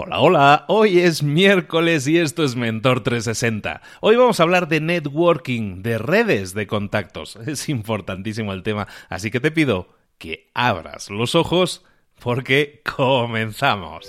[0.00, 3.82] Hola, hola, hoy es miércoles y esto es Mentor 360.
[4.00, 7.34] Hoy vamos a hablar de networking, de redes de contactos.
[7.48, 11.84] Es importantísimo el tema, así que te pido que abras los ojos
[12.20, 14.08] porque comenzamos.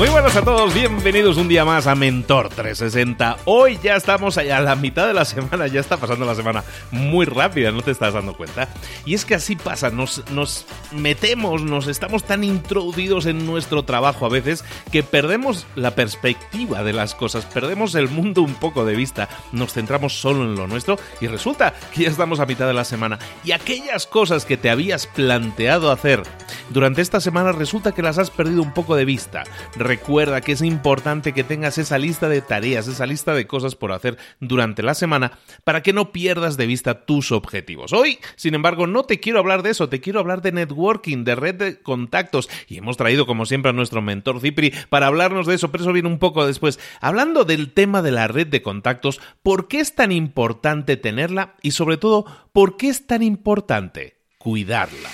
[0.00, 3.36] Muy buenas a todos, bienvenidos un día más a Mentor 360.
[3.44, 6.64] Hoy ya estamos allá a la mitad de la semana, ya está pasando la semana
[6.90, 8.70] muy rápida, no te estás dando cuenta.
[9.04, 14.24] Y es que así pasa, nos, nos metemos, nos estamos tan introducidos en nuestro trabajo
[14.24, 18.96] a veces que perdemos la perspectiva de las cosas, perdemos el mundo un poco de
[18.96, 22.72] vista, nos centramos solo en lo nuestro y resulta que ya estamos a mitad de
[22.72, 23.18] la semana.
[23.44, 26.22] Y aquellas cosas que te habías planteado hacer
[26.70, 29.44] durante esta semana resulta que las has perdido un poco de vista
[29.90, 33.90] recuerda que es importante que tengas esa lista de tareas, esa lista de cosas por
[33.90, 35.32] hacer durante la semana
[35.64, 37.92] para que no pierdas de vista tus objetivos.
[37.92, 41.34] Hoy, sin embargo, no te quiero hablar de eso, te quiero hablar de networking, de
[41.34, 45.56] red de contactos y hemos traído como siempre a nuestro mentor Cipri para hablarnos de
[45.56, 46.78] eso, pero eso viene un poco después.
[47.00, 51.72] Hablando del tema de la red de contactos, ¿por qué es tan importante tenerla y
[51.72, 55.10] sobre todo, por qué es tan importante cuidarla?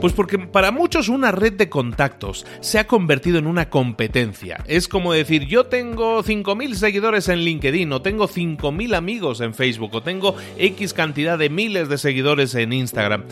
[0.00, 4.62] Pues porque para muchos una red de contactos se ha convertido en una competencia.
[4.68, 9.92] Es como decir, yo tengo 5.000 seguidores en LinkedIn, o tengo 5.000 amigos en Facebook,
[9.94, 13.24] o tengo X cantidad de miles de seguidores en Instagram.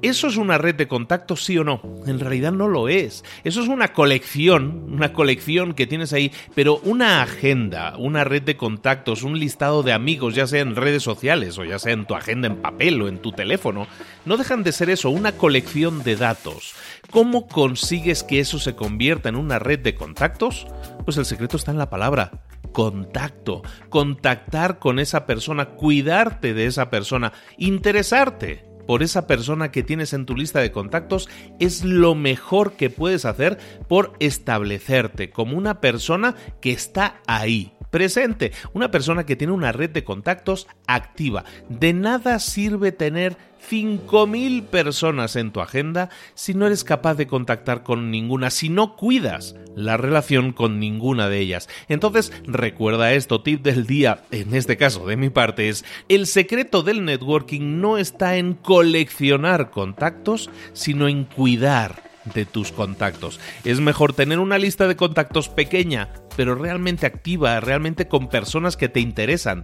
[0.00, 1.80] ¿Eso es una red de contactos, sí o no?
[2.06, 3.24] En realidad no lo es.
[3.44, 8.56] Eso es una colección, una colección que tienes ahí, pero una agenda, una red de
[8.56, 12.14] contactos, un listado de amigos, ya sea en redes sociales, o ya sea en tu
[12.14, 13.86] agenda en papel o en tu teléfono,
[14.24, 16.74] no dejan de ser eso, una colección de datos.
[17.10, 20.66] ¿Cómo consigues que eso se convierta en una red de contactos?
[21.04, 26.90] Pues el secreto está en la palabra contacto, contactar con esa persona, cuidarte de esa
[26.90, 31.28] persona, interesarte por esa persona que tienes en tu lista de contactos
[31.60, 33.58] es lo mejor que puedes hacer
[33.88, 39.90] por establecerte como una persona que está ahí, presente, una persona que tiene una red
[39.90, 41.44] de contactos activa.
[41.68, 43.36] De nada sirve tener
[43.70, 48.96] 5.000 personas en tu agenda si no eres capaz de contactar con ninguna, si no
[48.96, 51.68] cuidas la relación con ninguna de ellas.
[51.88, 56.82] Entonces, recuerda esto, tip del día, en este caso de mi parte, es el secreto
[56.82, 63.40] del networking no está en coleccionar contactos, sino en cuidar de tus contactos.
[63.64, 68.88] Es mejor tener una lista de contactos pequeña, pero realmente activa, realmente con personas que
[68.88, 69.62] te interesan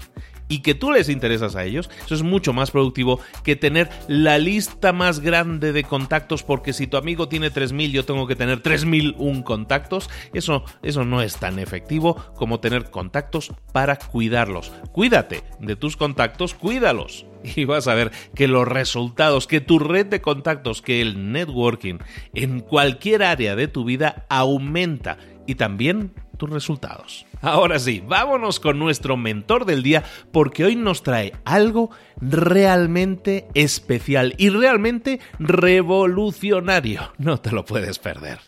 [0.49, 4.39] y que tú les interesas a ellos, eso es mucho más productivo que tener la
[4.39, 8.61] lista más grande de contactos porque si tu amigo tiene 3000 yo tengo que tener
[8.61, 14.73] 3001 contactos, eso eso no es tan efectivo como tener contactos para cuidarlos.
[14.93, 17.27] Cuídate de tus contactos, cuídalos
[17.57, 21.99] y vas a ver que los resultados, que tu red de contactos, que el networking
[22.35, 27.27] en cualquier área de tu vida aumenta y también tus resultados.
[27.41, 31.91] Ahora sí, vámonos con nuestro mentor del día porque hoy nos trae algo
[32.21, 37.13] realmente especial y realmente revolucionario.
[37.17, 38.41] No te lo puedes perder.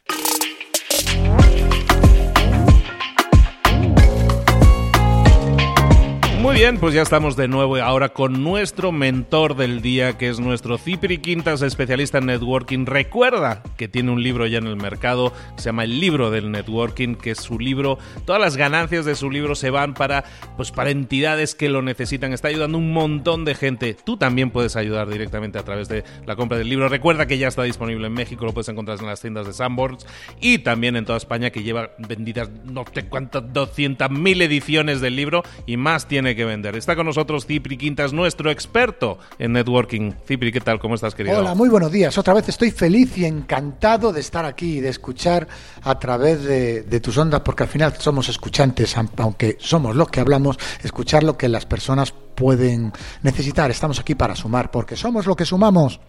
[6.41, 10.41] Muy bien, pues ya estamos de nuevo ahora con nuestro mentor del día, que es
[10.41, 12.87] nuestro Cipri Quintas, especialista en networking.
[12.87, 17.17] Recuerda que tiene un libro ya en el mercado, se llama El libro del networking,
[17.17, 17.99] que es su libro.
[18.25, 20.25] Todas las ganancias de su libro se van para,
[20.57, 22.33] pues, para entidades que lo necesitan.
[22.33, 23.93] Está ayudando un montón de gente.
[23.93, 26.89] Tú también puedes ayudar directamente a través de la compra del libro.
[26.89, 30.07] Recuerda que ya está disponible en México, lo puedes encontrar en las tiendas de Sanborns
[30.41, 35.43] y también en toda España, que lleva vendidas no sé cuántas, 200.000 ediciones del libro
[35.67, 36.77] y más tiene que vender.
[36.77, 40.13] Está con nosotros Cipri Quintas, nuestro experto en networking.
[40.27, 40.79] Cipri, ¿qué tal?
[40.79, 41.39] ¿Cómo estás, querido?
[41.39, 42.17] Hola, muy buenos días.
[42.19, 45.49] Otra vez estoy feliz y encantado de estar aquí y de escuchar
[45.83, 50.21] a través de, de tus ondas, porque al final somos escuchantes, aunque somos los que
[50.21, 52.93] hablamos, escuchar lo que las personas pueden
[53.23, 53.71] necesitar.
[53.71, 56.01] Estamos aquí para sumar, porque somos lo que sumamos.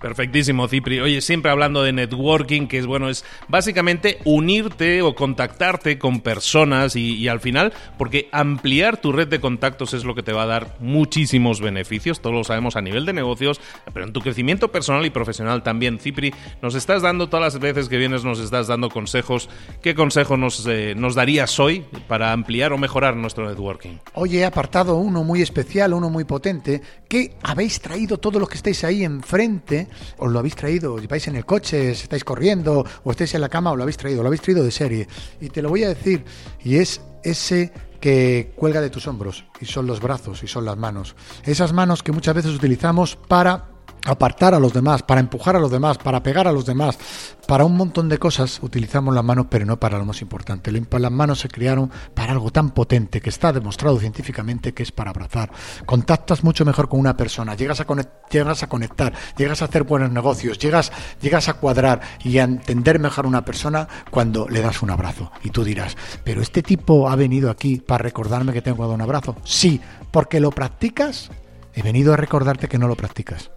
[0.00, 1.00] Perfectísimo, Cipri.
[1.00, 6.96] Oye, siempre hablando de networking, que es bueno, es básicamente unirte o contactarte con personas
[6.96, 10.46] y, al final, porque ampliar tu red de contactos es lo que te va a
[10.46, 13.58] dar muchísimos beneficios, todos lo sabemos a nivel de negocios,
[13.92, 15.98] pero en tu crecimiento personal y profesional también.
[15.98, 19.48] Cipri, nos estás dando todas las veces que vienes, nos estás dando consejos.
[19.80, 23.96] ¿Qué consejo nos, eh, nos darías hoy para ampliar o mejorar nuestro networking?
[24.12, 28.84] Oye, apartado uno muy especial, uno muy potente, que habéis traído todos los que estáis
[28.84, 29.86] ahí enfrente
[30.18, 33.72] os lo habéis traído, vais en el coche, estáis corriendo, o estáis en la cama,
[33.72, 35.08] os lo habéis traído, lo habéis traído de serie.
[35.40, 36.24] Y te lo voy a decir,
[36.62, 40.76] y es ese que cuelga de tus hombros, y son los brazos, y son las
[40.76, 41.16] manos.
[41.44, 45.70] Esas manos que muchas veces utilizamos para apartar a los demás, para empujar a los
[45.70, 46.98] demás, para pegar a los demás,
[47.46, 50.72] para un montón de cosas utilizamos las manos, pero no para lo más importante.
[50.72, 55.10] Las manos se crearon para algo tan potente que está demostrado científicamente que es para
[55.10, 55.50] abrazar.
[55.84, 57.86] Contactas mucho mejor con una persona, llegas a,
[58.30, 62.98] llegas a conectar, llegas a hacer buenos negocios, llegas, llegas a cuadrar y a entender
[62.98, 65.30] mejor a una persona cuando le das un abrazo.
[65.44, 68.94] Y tú dirás, pero este tipo ha venido aquí para recordarme que tengo que dar
[68.94, 69.36] un abrazo.
[69.44, 71.30] Sí, porque lo practicas.
[71.74, 73.50] He venido a recordarte que no lo practicas.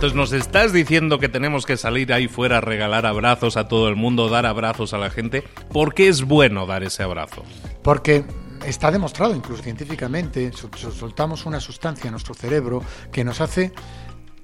[0.00, 3.86] Entonces nos estás diciendo que tenemos que salir ahí fuera a regalar abrazos a todo
[3.90, 5.44] el mundo, dar abrazos a la gente.
[5.70, 7.44] ¿Por qué es bueno dar ese abrazo?
[7.82, 8.24] Porque
[8.64, 12.82] está demostrado incluso científicamente, soltamos una sustancia en nuestro cerebro
[13.12, 13.72] que nos hace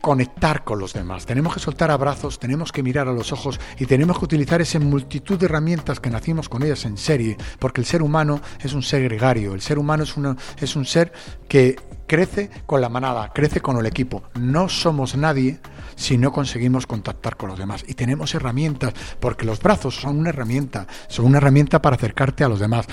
[0.06, 1.26] conectar con los demás.
[1.26, 4.78] Tenemos que soltar abrazos, tenemos que mirar a los ojos y tenemos que utilizar esa
[4.78, 8.84] multitud de herramientas que nacimos con ellas en serie, porque el ser humano es un
[8.84, 10.14] ser gregario, el ser humano es,
[10.62, 11.12] es un ser
[11.48, 11.74] que
[12.06, 14.22] crece con la manada, crece con el equipo.
[14.38, 15.58] No somos nadie
[15.96, 17.84] si no conseguimos contactar con los demás.
[17.88, 22.48] Y tenemos herramientas, porque los brazos son una herramienta, son una herramienta para acercarte a
[22.48, 22.86] los demás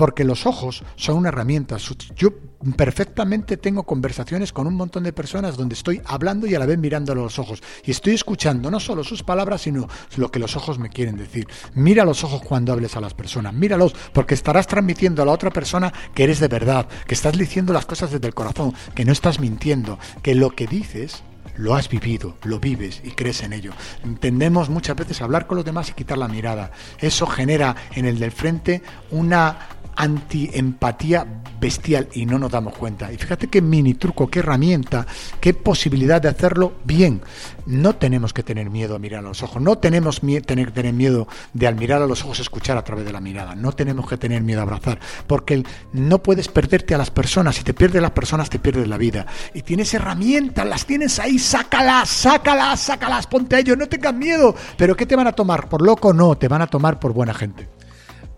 [0.00, 1.76] porque los ojos son una herramienta.
[2.16, 2.30] Yo
[2.74, 6.78] perfectamente tengo conversaciones con un montón de personas donde estoy hablando y a la vez
[6.78, 7.62] mirando a los ojos.
[7.84, 11.46] Y estoy escuchando no solo sus palabras, sino lo que los ojos me quieren decir.
[11.74, 15.50] Mira los ojos cuando hables a las personas, míralos, porque estarás transmitiendo a la otra
[15.50, 19.12] persona que eres de verdad, que estás diciendo las cosas desde el corazón, que no
[19.12, 21.24] estás mintiendo, que lo que dices
[21.56, 23.72] lo has vivido, lo vives y crees en ello.
[24.20, 26.70] Tendemos muchas veces hablar con los demás y quitar la mirada.
[26.98, 29.58] Eso genera en el del frente una
[29.96, 31.26] antiempatía
[31.60, 33.12] bestial y no nos damos cuenta.
[33.12, 35.06] Y fíjate qué mini truco, qué herramienta,
[35.40, 37.20] qué posibilidad de hacerlo bien.
[37.70, 40.92] No tenemos que tener miedo a mirar a los ojos, no tenemos que tener, tener
[40.92, 44.08] miedo de al mirar a los ojos escuchar a través de la mirada, no tenemos
[44.08, 44.98] que tener miedo a abrazar,
[45.28, 45.62] porque
[45.92, 49.24] no puedes perderte a las personas, si te pierdes las personas te pierdes la vida.
[49.54, 54.54] Y tienes herramientas, las tienes ahí, sácalas, sácalas, sácalas, ponte a ellos, no tengas miedo.
[54.76, 55.68] Pero ¿qué te van a tomar?
[55.68, 56.12] ¿Por loco?
[56.12, 57.79] No, te van a tomar por buena gente.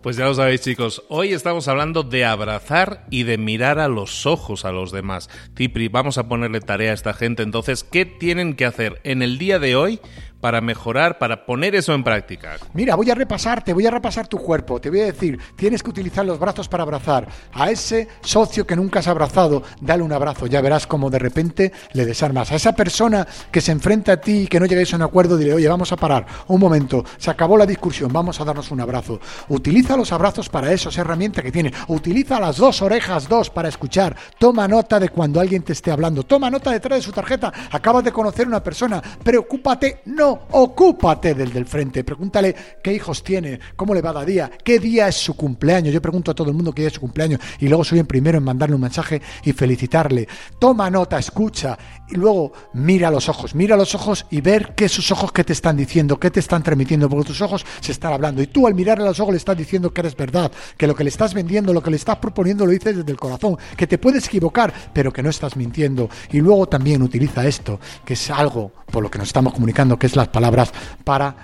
[0.03, 4.27] Pues ya lo sabéis chicos, hoy estamos hablando de abrazar y de mirar a los
[4.27, 5.31] ojos a los demás.
[5.57, 9.39] Cipri, vamos a ponerle tarea a esta gente entonces, ¿qué tienen que hacer en el
[9.39, 10.01] día de hoy
[10.43, 12.57] para mejorar, para poner eso en práctica?
[12.75, 14.81] Mira, voy a repasarte, voy a repasar tu cuerpo.
[14.81, 17.29] Te voy a decir, tienes que utilizar los brazos para abrazar.
[17.53, 20.49] A ese socio que nunca has abrazado, dale un abrazo.
[20.49, 22.51] Ya verás cómo de repente le desarmas.
[22.51, 25.37] A esa persona que se enfrenta a ti y que no lleguéis a un acuerdo,
[25.37, 26.27] dile, oye, vamos a parar.
[26.49, 29.21] Un momento, se acabó la discusión, vamos a darnos un abrazo.
[29.49, 31.73] Utiliza los abrazos para eso, esa herramienta que tiene.
[31.87, 34.17] Utiliza las dos orejas, dos, para escuchar.
[34.41, 36.25] Toma nota de cuando alguien te esté hablando.
[36.25, 37.53] Toma nota detrás de su tarjeta.
[37.71, 39.01] Acabas de conocer a una persona.
[39.23, 42.05] Preocúpate, no Ocúpate del del frente.
[42.05, 45.93] Pregúntale qué hijos tiene, cómo le va a día, qué día es su cumpleaños.
[45.93, 48.07] Yo pregunto a todo el mundo qué día es su cumpleaños y luego soy el
[48.07, 50.29] primero en mandarle un mensaje y felicitarle.
[50.59, 55.11] Toma nota, escucha y luego mira los ojos, mira los ojos y ver qué sus
[55.11, 58.43] ojos qué te están diciendo, qué te están transmitiendo, porque tus ojos se están hablando
[58.43, 60.95] y tú al mirarle a los ojos le estás diciendo que eres verdad, que lo
[60.95, 63.87] que le estás vendiendo, lo que le estás proponiendo lo dices desde el corazón, que
[63.87, 66.09] te puedes equivocar, pero que no estás mintiendo.
[66.31, 70.07] Y luego también utiliza esto, que es algo por lo que nos estamos comunicando, que
[70.07, 70.73] es las palabras
[71.03, 71.35] para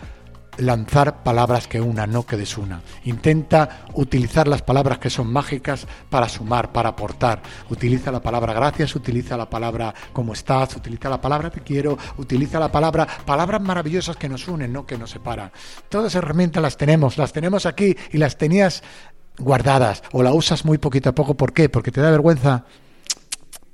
[0.59, 2.83] lanzar palabras que una, no que desuna.
[3.05, 7.43] Intenta utilizar las palabras que son mágicas para sumar, para aportar.
[7.71, 12.59] Utiliza la palabra gracias, utiliza la palabra cómo estás, utiliza la palabra te quiero, utiliza
[12.59, 15.51] la palabra, palabras maravillosas que nos unen, no que nos separan.
[15.89, 18.83] Todas esas herramientas las tenemos, las tenemos aquí y las tenías
[19.39, 21.37] guardadas o la usas muy poquito a poco.
[21.37, 21.69] ¿Por qué?
[21.69, 22.65] Porque te da vergüenza.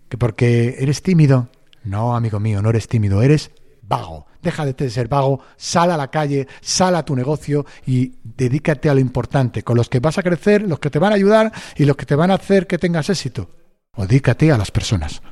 [0.09, 1.49] Que porque eres tímido.
[1.83, 3.51] No, amigo mío, no eres tímido, eres
[3.89, 4.27] vago.
[4.43, 8.95] Deja de ser vago, sal a la calle, sal a tu negocio y dedícate a
[8.95, 11.85] lo importante, con los que vas a crecer, los que te van a ayudar y
[11.85, 13.51] los que te van a hacer que tengas éxito.
[13.97, 15.23] O dedícate a las personas.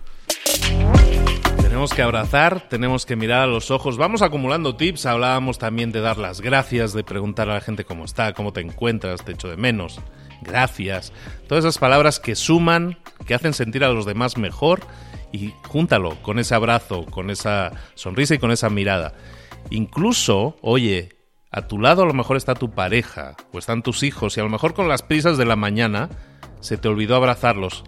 [1.61, 3.97] Tenemos que abrazar, tenemos que mirar a los ojos.
[3.97, 5.07] Vamos acumulando tips.
[5.07, 8.61] Hablábamos también de dar las gracias, de preguntar a la gente cómo está, cómo te
[8.61, 9.99] encuentras, te echo de menos.
[10.43, 11.13] Gracias.
[11.49, 14.81] Todas esas palabras que suman, que hacen sentir a los demás mejor
[15.33, 19.15] y júntalo con ese abrazo, con esa sonrisa y con esa mirada.
[19.71, 21.11] Incluso, oye,
[21.51, 24.45] a tu lado a lo mejor está tu pareja o están tus hijos y a
[24.45, 26.09] lo mejor con las prisas de la mañana
[26.61, 27.85] se te olvidó abrazarlos.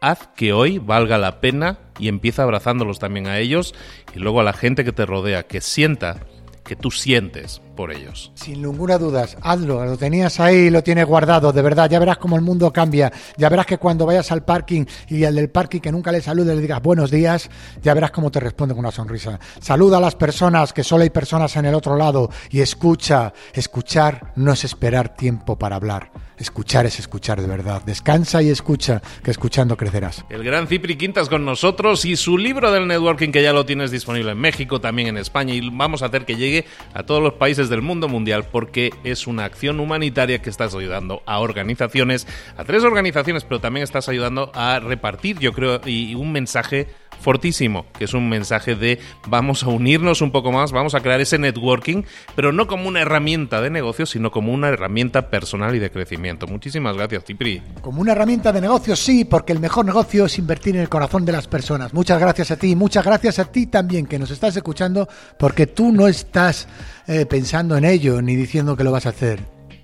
[0.00, 3.74] Haz que hoy valga la pena y empieza abrazándolos también a ellos
[4.14, 6.20] y luego a la gente que te rodea, que sienta
[6.64, 8.32] que tú sientes por ellos.
[8.34, 12.34] Sin ninguna duda, hazlo, lo tenías ahí, lo tienes guardado, de verdad, ya verás cómo
[12.34, 15.92] el mundo cambia, ya verás que cuando vayas al parking y el del parking que
[15.92, 17.48] nunca le salude le digas buenos días,
[17.80, 19.38] ya verás cómo te responde con una sonrisa.
[19.60, 24.32] Saluda a las personas, que solo hay personas en el otro lado, y escucha, escuchar
[24.34, 26.10] no es esperar tiempo para hablar.
[26.38, 27.82] Escuchar es escuchar de verdad.
[27.84, 30.24] Descansa y escucha, que escuchando crecerás.
[30.30, 33.90] El gran Cipri Quintas con nosotros y su libro del networking que ya lo tienes
[33.90, 37.34] disponible en México, también en España y vamos a hacer que llegue a todos los
[37.34, 42.64] países del mundo mundial porque es una acción humanitaria que estás ayudando a organizaciones, a
[42.64, 46.88] tres organizaciones, pero también estás ayudando a repartir, yo creo, y un mensaje
[47.20, 51.20] fortísimo, que es un mensaje de vamos a unirnos un poco más, vamos a crear
[51.20, 52.02] ese networking,
[52.34, 56.46] pero no como una herramienta de negocio, sino como una herramienta personal y de crecimiento.
[56.46, 57.62] Muchísimas gracias, Cipri.
[57.80, 61.24] Como una herramienta de negocio, sí, porque el mejor negocio es invertir en el corazón
[61.24, 61.92] de las personas.
[61.94, 65.08] Muchas gracias a ti, muchas gracias a ti también que nos estás escuchando,
[65.38, 66.68] porque tú no estás
[67.06, 69.40] eh, pensando en ello ni diciendo que lo vas a hacer.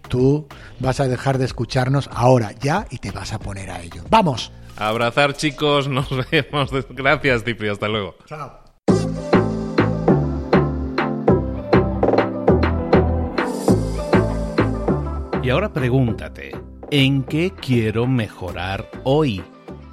[0.09, 0.47] Tú
[0.81, 4.03] vas a dejar de escucharnos ahora, ya, y te vas a poner a ello.
[4.11, 4.53] ¡Vamos!
[4.77, 5.89] Abrazar, chicos.
[5.89, 6.71] Nos vemos.
[6.91, 7.69] Gracias, Cipri.
[7.69, 8.17] Hasta luego.
[8.27, 8.65] Chao.
[15.43, 16.57] Y ahora pregúntate,
[16.91, 19.43] ¿en qué quiero mejorar hoy?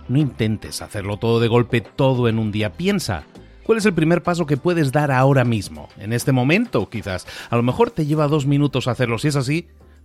[0.07, 2.71] No intentes hacerlo todo de golpe, todo en un día.
[2.71, 3.23] Piensa,
[3.63, 5.89] ¿cuál es el primer paso que puedes dar ahora mismo?
[5.97, 7.27] En este momento, quizás.
[7.49, 9.17] A lo mejor te lleva dos minutos hacerlo.
[9.17, 9.67] Si es así,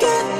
[0.00, 0.39] get